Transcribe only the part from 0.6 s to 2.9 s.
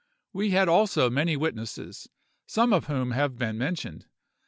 also many witnesses, some of